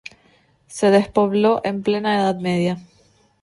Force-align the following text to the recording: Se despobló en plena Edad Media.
Se 0.65 0.89
despobló 0.89 1.61
en 1.63 1.83
plena 1.83 2.15
Edad 2.19 2.35
Media. 2.39 2.79